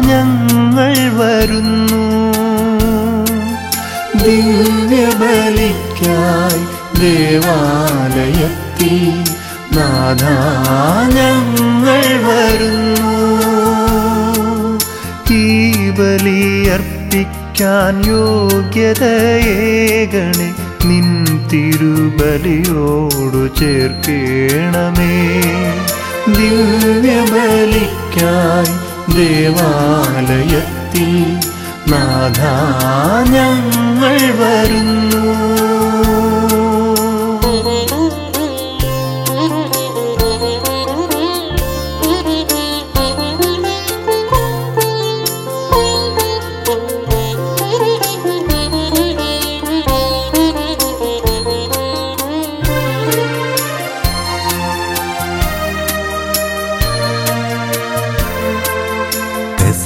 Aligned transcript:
ഞങ്ങൾ 0.00 0.94
വരുന്നു. 1.18 2.02
ദിവ്യബലിക്കായി 4.16 6.62
ദേവാലയത്തിൽ 7.00 8.96
നാഥ 9.78 10.24
ഞങ്ങൾ 11.14 12.02
വരുന്നു. 12.26 13.14
ഈ 15.32 15.44
ബലിയർപ്പിക്കാൻ 15.90 18.06
യോഗ്യതയേകണേ 18.06 19.12
നിൻ 20.84 21.24
തിരുബലിയോടു 21.48 23.42
ചേർക്കേണമേ. 23.60 25.14
ദിവ്യബലിക്കായി 26.26 28.74
ദേവാലയത്തിൽ 29.08 31.12
നാഥ 31.90 32.40
ഞങ്ങൾ 33.30 34.16
വരുന്നു. 34.40 35.41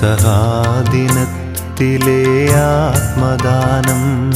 പെസഹാദിനത്തിലെ 0.07 2.55
ആത്മദാനം. 2.55 4.33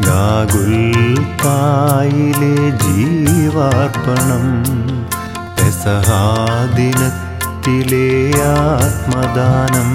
ഗാഗുൽത്തായിലെ 0.00 2.70
ജീവാർപ്പണം. 2.70 4.64
പെസഹാദിനത്തിലെ 5.56 8.44
ആത്മദാനം. 8.44 9.90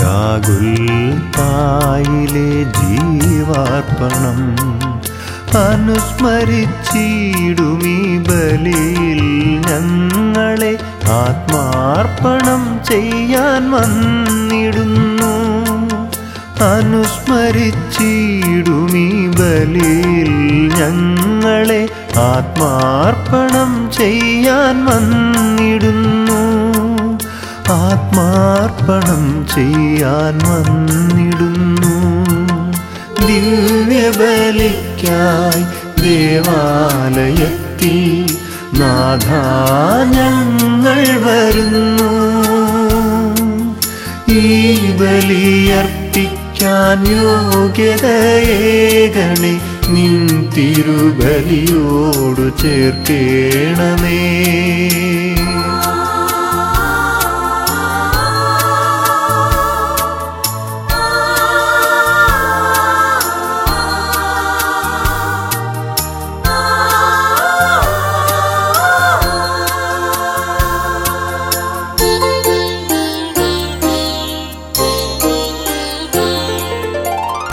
ഗാഗുൽത്തായിലെ 0.00 2.64
ജീവാർപ്പണം. 2.64 4.56
അനുസ്മരിച്ചിടുമീ 5.70 8.18
ബലിയിൽ 8.18 9.66
ഞങ്ങളെ 9.66 10.78
ആത്മാർപ്പണം 11.06 12.80
ചെയ്യാൻ 12.84 13.70
വന്നിടുന്നു. 13.70 15.60
അനുസ്മരിച്ചിടുമീ 16.64 19.26
ബലിയിൽ 19.26 20.32
ഞങ്ങളെ 20.78 21.88
ആത്മാർപ്പണം 22.16 23.90
ചെയ്യാൻ 23.98 24.84
വന്നിടുന്നു. 24.84 26.42
ആത്മാർപ്പണം 27.72 29.46
ചെയ്യാൻ 29.54 30.38
വന്നിടുന്നു. 30.38 31.94
ദിവ്യബലിക്കായി 33.26 35.62
ദേവാലയത്തിൽ 36.02 37.98
നാഥാ 38.80 39.44
ഞങ്ങൾ 40.04 40.39
വരുന്നു. 41.50 42.10
ഈ 44.32 44.34
ബലിയർപ്പിക്കാൻ 44.90 47.00
യോഗ്യതയേകണി 47.12 47.54
നിൻ 49.94 50.14
തിരുബലിയോടു 50.54 52.46
ചേർക്കേണമേ. 52.62 54.20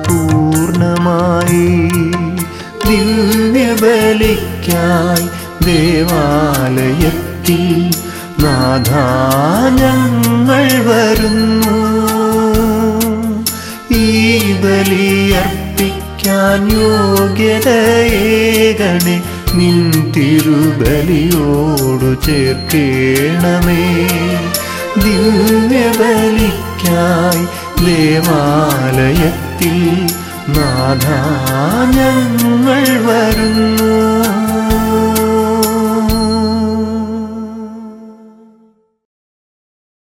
പൂർണമായി. 0.08 1.68
ദിവ്യബലിക്കായി 2.86 5.26
ദേവാലയത്തിൽ 5.64 7.64
നാഥ 8.42 8.90
ഞങ്ങൾ 9.80 10.66
വരുന്നു. 10.88 11.78
ഈ 13.94 13.96
ബലിയർപ്പിക്കാൻ 14.52 16.60
യോഗ്യതയേകണേ 16.72 17.76
നിൻ 19.54 19.78
തിരുബലിയോടു 20.12 22.10
ചേർക്കേണമേ. 22.26 23.82
ദിവ്യബലിക്കായി 24.96 27.44
ദേവാലയത്തിൽ 27.84 29.78
നാഥ 30.48 31.06
ഞങ്ങൾ 31.96 32.84
വരുന്നു. 33.06 33.92